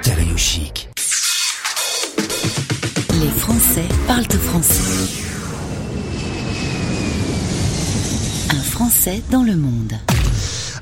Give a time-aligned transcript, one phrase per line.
[0.00, 0.88] Stéréo chic.
[3.12, 4.82] Les Français parlent au français.
[8.50, 9.92] Un Français dans le monde.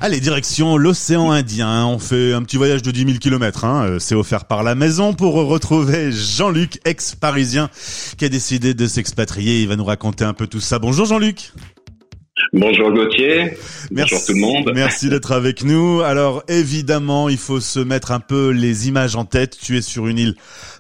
[0.00, 1.84] Allez, direction l'océan Indien.
[1.86, 3.64] On fait un petit voyage de 10 000 km.
[3.66, 3.98] Hein.
[4.00, 7.68] C'est offert par la maison pour retrouver Jean-Luc, ex-parisien,
[8.16, 9.60] qui a décidé de s'expatrier.
[9.60, 10.78] Il va nous raconter un peu tout ça.
[10.78, 11.52] Bonjour Jean-Luc.
[12.54, 13.56] Bonjour Gauthier.
[13.90, 14.72] Merci, Bonjour tout le monde.
[14.74, 16.02] Merci d'être avec nous.
[16.02, 19.56] Alors évidemment, il faut se mettre un peu les images en tête.
[19.58, 20.34] Tu es sur une île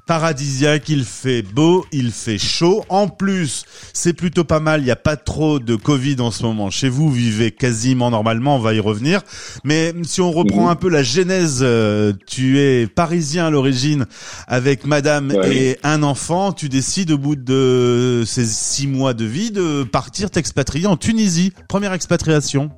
[0.04, 2.84] paradisiaque, il fait beau, il fait chaud.
[2.90, 6.42] En plus, c'est plutôt pas mal, il n'y a pas trop de Covid en ce
[6.42, 6.68] moment.
[6.68, 9.22] Chez vous, vous vivez quasiment normalement, on va y revenir.
[9.64, 10.70] Mais si on reprend Mhm.
[10.72, 14.04] un peu la genèse, euh, tu es parisien à l'origine
[14.46, 15.56] avec madame Ouais.
[15.56, 16.52] et un enfant.
[16.52, 21.54] Tu décides au bout de ces six mois de vie de partir t'expatrier en Tunisie.
[21.68, 22.70] Première expatriation.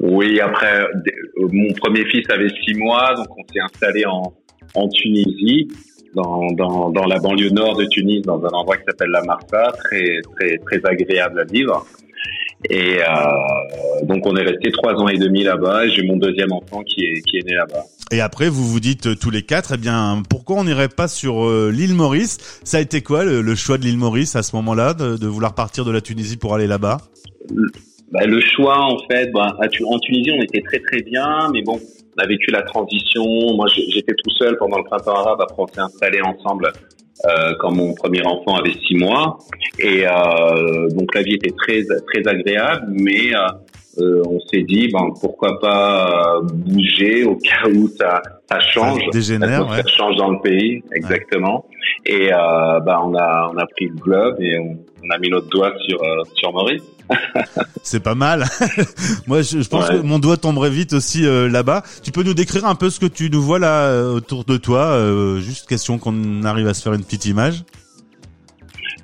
[0.00, 4.34] Oui, après, euh, mon premier fils avait six mois, donc on s'est installé en,
[4.74, 5.68] en Tunisie,
[6.14, 9.72] dans, dans, dans la banlieue nord de Tunis, dans un endroit qui s'appelle la Marsa,
[9.84, 11.86] très, très, très agréable à vivre.
[12.70, 15.88] Et euh, donc on est resté trois ans et demi là-bas.
[15.88, 17.84] J'ai mon deuxième enfant qui est, qui est né là-bas.
[18.10, 21.08] Et après, vous vous dites euh, tous les quatre, eh bien, pourquoi on n'irait pas
[21.08, 22.60] sur euh, l'île Maurice?
[22.64, 25.26] Ça a été quoi le, le choix de l'île Maurice à ce moment-là, de, de
[25.26, 26.98] vouloir partir de la Tunisie pour aller là-bas?
[28.10, 31.62] Bah, le choix, en fait, bah, Tu- en Tunisie, on était très très bien, mais
[31.62, 31.78] bon,
[32.16, 33.24] on a vécu la transition.
[33.54, 35.40] Moi, j'étais tout seul pendant le printemps arabe.
[35.40, 36.72] Après, on s'est installés ensemble
[37.26, 39.38] euh, quand mon premier enfant avait six mois.
[39.78, 43.38] Et euh, donc, la vie était très très agréable, mais euh,
[43.98, 49.00] euh, on s'est dit, ben, pourquoi pas euh, bouger au cas où ça, ça change.
[49.00, 49.76] Ça dégénère, ouais.
[49.76, 51.64] L'atmosphère change dans le pays, exactement.
[52.06, 55.28] Et euh, bah, on a on a pris le globe et on, on a mis
[55.30, 56.82] notre doigt sur euh, sur Maurice.
[57.82, 58.44] C'est pas mal.
[59.26, 59.96] Moi, je, je pense Ouais.
[59.98, 61.82] que mon doigt tomberait vite aussi là-bas.
[62.02, 64.98] Tu peux nous décrire un peu ce que tu nous vois là autour de toi
[65.38, 67.62] Juste question qu'on arrive à se faire une petite image.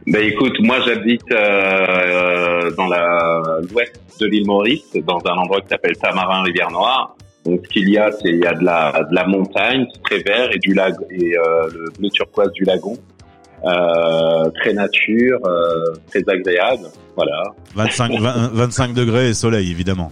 [0.06, 5.68] Ben écoute, moi j'habite euh, dans la l'ouest de l'île Maurice, dans un endroit qui
[5.68, 7.16] s'appelle Tamarin Rivière Noire.
[7.44, 10.18] Donc ce qu'il y a, c'est il y a de la de la montagne, très
[10.18, 12.96] vert et du lac et euh, le bleu turquoise du lagon,
[13.64, 16.84] euh, très nature, euh, très agréable.
[17.16, 17.42] Voilà.
[17.74, 20.10] 25, 20 25 degrés et soleil, évidemment.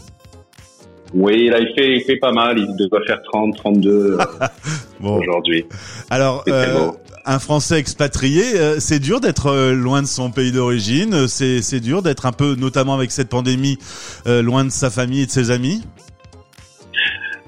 [1.15, 4.19] Oui, là il fait il fait pas mal, il doit faire 30, 32 euh,
[5.01, 5.65] Bon, aujourd'hui.
[6.11, 6.91] alors euh,
[7.25, 11.29] un Français expatrié, euh, c'est dur d'être loin de son pays d'origine.
[11.29, 13.79] C'est c'est dur d'être un peu, notamment avec cette pandémie,
[14.27, 15.83] loin de sa famille et de ses amis?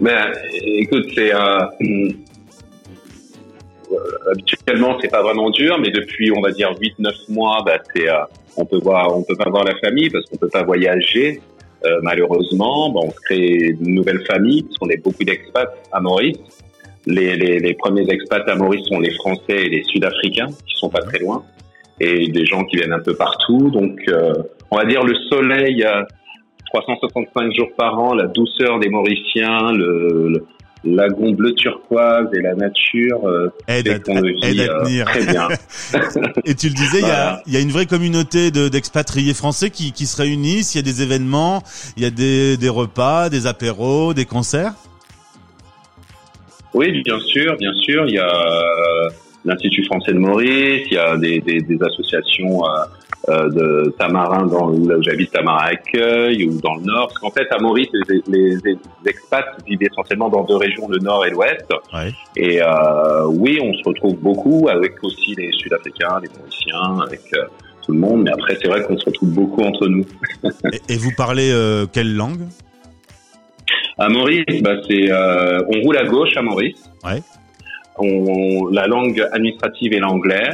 [0.00, 2.09] Ben, écoute, c'est euh,
[4.31, 8.21] habituellement c'est pas vraiment dur, mais depuis on va dire 8-9 mois, bah, c'est euh,
[8.56, 11.41] on peut voir, on peut pas voir la famille parce qu'on peut pas voyager.
[11.84, 16.38] Euh, malheureusement, bon, on crée une nouvelle famille parce qu'on est beaucoup d'expats à Maurice.
[17.06, 20.91] Les, les, les premiers expats à Maurice sont les Français et les Sud-Africains qui sont
[20.91, 21.42] pas très loin
[21.98, 23.70] et des gens qui viennent un peu partout.
[23.70, 24.34] Donc, euh,
[24.70, 25.82] on va dire le soleil.
[25.84, 26.02] euh,
[26.72, 30.47] 365 jours par an, la douceur des Mauriciens, le, le
[30.84, 35.04] lagon bleu turquoise et la nature, euh, Aide à, aide euh, tenir.
[35.06, 35.48] très bien.
[36.46, 39.68] Et tu le disais, il y, a, y a une vraie communauté de- d'expatriés français
[39.70, 40.74] qui, qui se réunissent.
[40.74, 41.62] Il y a des événements,
[41.98, 44.72] il y a des, des repas, des apéros, des concerts.
[46.72, 48.04] Oui, bien sûr, bien sûr.
[48.06, 49.10] Il y a euh,
[49.44, 52.84] l'Institut français de Maurice, il y a des, des, des associations euh,
[53.48, 57.08] de Tamarin, dans là où j'habite Tamarin Accueil, ou dans le Nord.
[57.08, 60.98] Parce qu'en fait, à Maurice, les, les, les expats vivent essentiellement dans deux régions, le
[60.98, 61.66] Nord et l'Ouest.
[61.92, 62.12] Ouais.
[62.36, 67.44] Et euh, oui, on se retrouve beaucoup avec aussi les Sud-Africains, les Mauriciens, avec euh,
[67.84, 68.22] tout le monde.
[68.22, 70.04] Mais après, c'est vrai qu'on se retrouve beaucoup entre nous.
[70.72, 72.47] Et, et vous parlez euh, quelle langue?
[73.98, 76.91] À Maurice, bah, c'est euh, on roule à gauche à Maurice.
[77.04, 77.22] Ouais.
[77.98, 80.48] On, la langue administrative est l'anglais.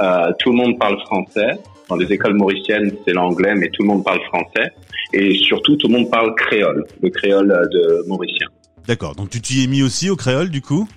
[0.00, 1.58] Euh, tout le monde parle français.
[1.90, 4.70] Dans les écoles mauriciennes, c'est l'anglais, mais tout le monde parle français.
[5.12, 8.46] Et surtout, tout le monde parle créole, le créole de mauricien.
[8.86, 9.14] D'accord.
[9.14, 10.88] Donc tu t'y es mis aussi au créole du coup?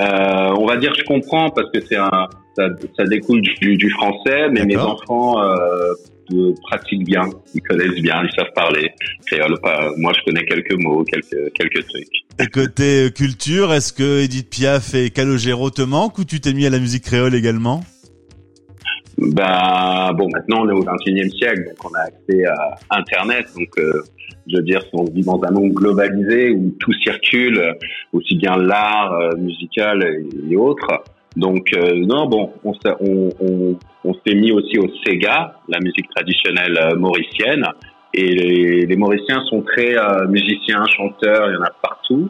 [0.00, 3.90] Euh, on va dire je comprends parce que c'est un ça, ça découle du, du
[3.90, 5.92] français, mais mes enfants euh,
[6.32, 8.90] euh, pratiquent bien, ils connaissent bien, ils savent parler
[9.26, 9.56] créole.
[9.96, 12.08] Moi, je connais quelques mots, quelques quelques trucs.
[12.38, 16.66] Et côté culture, est-ce que Edith Piaf et Calogero te manquent ou tu t'es mis
[16.66, 17.82] à la musique créole également?
[19.18, 23.46] Ben bon, maintenant on est au XXIe siècle, donc on a accès à Internet.
[23.54, 24.02] Donc, euh,
[24.46, 27.76] je veux dire, on vit dans un monde globalisé où tout circule,
[28.12, 30.02] aussi bien l'art euh, musical
[30.50, 31.04] et, autres.
[31.36, 35.78] Donc euh, non, bon, on s'est on, on, on s'est mis aussi au Sega, la
[35.80, 37.66] musique traditionnelle euh, mauricienne.
[38.14, 42.28] Et les, les Mauriciens sont très euh, musiciens, chanteurs, il y en a partout,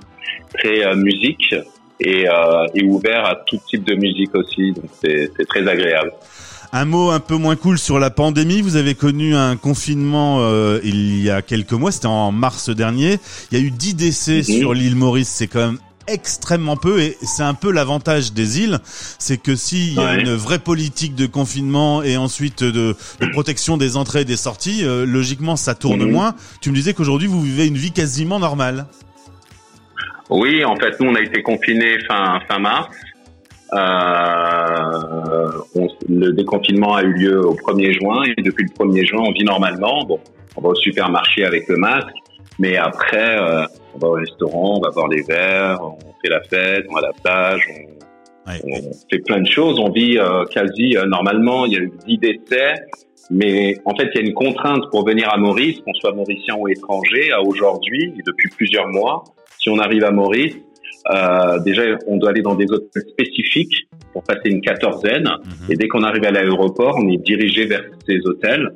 [0.55, 1.55] très euh, musique.
[1.99, 2.27] et,
[2.75, 4.73] et ouvert à tout type de musique aussi.
[4.73, 6.13] Donc c'est très agréable.
[6.75, 8.63] Un mot un peu moins cool sur la pandémie.
[8.63, 13.19] Vous avez connu un confinement euh, il y a quelques mois, c'était en mars dernier.
[13.51, 15.29] Il y a eu 10 décès sur l'île Maurice.
[15.29, 18.79] C'est quand même extrêmement peu et c'est un peu l'avantage des îles,
[19.19, 22.97] c'est que s'il y a une vraie politique de confinement et ensuite de,
[23.33, 26.35] protection des entrées et des sorties, euh, logiquement ça tourne moins.
[26.61, 28.87] Tu me disais qu'aujourd'hui vous vivez une vie quasiment normale.
[30.31, 32.89] Oui, en fait nous on a été confinés fin fin mars.
[33.73, 35.51] Euh,
[36.09, 39.45] le déconfinement a eu lieu au 1er juin et depuis le 1er juin on vit
[39.45, 40.05] normalement.
[40.05, 40.21] Bon,
[40.57, 42.15] on va au supermarché avec le masque,
[42.59, 43.65] mais après euh,
[43.95, 47.01] on va au restaurant, on va boire des verres, on fait la fête, on va
[47.01, 47.69] à la plage,
[48.47, 49.79] on, fait plein de choses.
[49.79, 51.67] On vit euh, quasi euh, normalement.
[51.67, 52.75] Il y a eu 10 décès,
[53.31, 56.57] mais en fait, il y a une contrainte pour venir à Maurice, qu'on soit mauricien
[56.57, 59.25] ou étranger, à aujourd'hui et depuis plusieurs mois.
[59.59, 60.57] Si on arrive à Maurice,
[61.11, 65.25] euh, déjà, on doit aller dans des hôtels spécifiques pour passer une quatorzaine.
[65.25, 65.71] Mhm.
[65.71, 68.73] Et dès qu'on arrive à l'aéroport, on est dirigé vers ces hôtels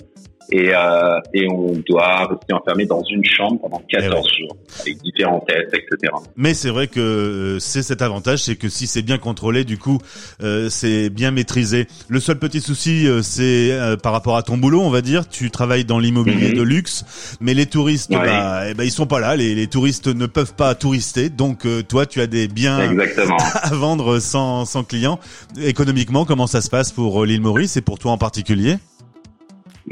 [0.51, 5.03] et, euh, et on doit rester enfermé dans une chambre pendant 14 eh jours avec
[5.03, 6.13] différents tests, etc.
[6.37, 9.79] Mais c'est vrai que euh, c'est cet avantage, c'est que si c'est bien contrôlé, du
[9.79, 9.99] coup,
[10.43, 11.87] euh, c'est bien maîtrisé.
[12.09, 15.29] Le seul petit souci, euh, c'est euh, par rapport à ton boulot, on va dire.
[15.29, 16.59] Tu travailles dans l'immobilier mhm.
[16.59, 19.37] de luxe, mais les touristes, bah, eh ben, ils sont pas là.
[19.37, 22.79] Les, les, touristes ne peuvent pas tourister, donc toi, tu as des biens
[23.63, 25.19] à vendre sans, sans clients.
[25.61, 28.77] Économiquement, comment ça se passe pour l'île Maurice et pour toi en particulier?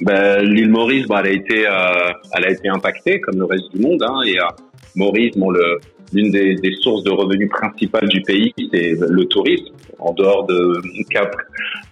[0.03, 3.73] Ben, l'île Maurice, ben, elle a été, euh, elle a été impactée comme le reste
[3.75, 4.03] du monde.
[4.03, 4.45] Hein, et euh,
[4.97, 5.79] Maurice, bon, le,
[6.13, 9.73] l'une des, des, sources de revenus principales du pays, c'est le tourisme.
[9.99, 11.35] En dehors de mon cap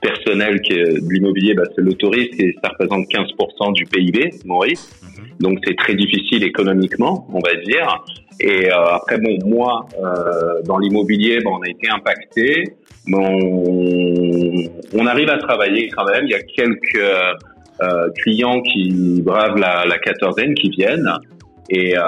[0.01, 4.31] personnel qui est de l'immobilier, ben, c'est le tourisme et ça représente 15% du PIB,
[4.45, 4.91] Maurice.
[5.03, 5.25] Mhm.
[5.39, 8.05] Donc c'est très difficile économiquement, on va dire.
[8.41, 12.75] Et euh, après, bon, moi, euh, dans l'immobilier, ben, on a été impacté.
[13.13, 14.65] on,
[14.95, 16.25] on, arrive à travailler quand même.
[16.25, 17.05] Il y a quelques
[17.81, 21.11] euh, clients qui bravent la, la quatorzaine qui viennent.
[21.71, 22.03] Et, euh,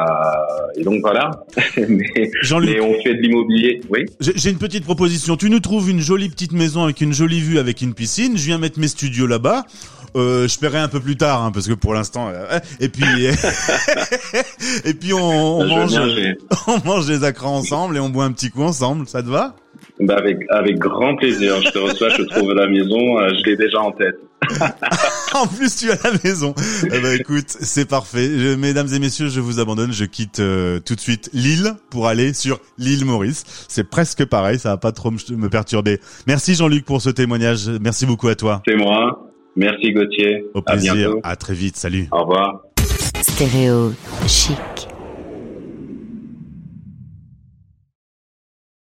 [0.77, 1.31] et, donc voilà.
[1.77, 3.81] mais, mais, on fait de l'immobilier.
[3.89, 4.05] Oui.
[4.21, 5.37] J'ai une petite proposition.
[5.37, 8.37] Tu nous trouves une jolie petite maison avec une jolie vue, avec une piscine.
[8.37, 9.65] Je viens mettre mes studios là-bas.
[10.17, 12.29] Euh, je paierai un peu plus tard, hein, parce que pour l'instant.
[12.29, 13.05] Euh, et puis,
[14.85, 15.99] et puis on, on mange,
[16.67, 19.09] on mange des acras ensemble et on boit un petit coup ensemble.
[19.09, 19.57] Ça te va?
[20.01, 21.61] Bah avec avec grand plaisir.
[21.63, 23.19] Je te reçois, je te trouve à la maison.
[23.19, 24.19] Euh, je l'ai déjà en tête.
[25.35, 26.55] en plus, tu es à la maison.
[26.85, 28.29] Eh ben, écoute, c'est parfait.
[28.59, 29.93] mesdames et messieurs, je vous abandonne.
[29.93, 33.45] Je quitte euh, tout de suite l'île pour aller sur l'île Maurice.
[33.69, 34.59] C'est presque pareil.
[34.59, 36.01] Ça va pas trop me perturber.
[36.27, 37.69] Merci Jean-Luc pour ce témoignage.
[37.81, 38.63] Merci beaucoup à toi.
[38.67, 39.31] C'est moi.
[39.57, 40.45] Merci Gauthier.
[40.55, 41.15] Au plaisir.
[41.23, 41.77] À, à très vite.
[41.77, 42.09] Salut.
[42.11, 42.63] Au revoir.
[43.23, 43.93] Stéréo
[44.27, 44.94] chic.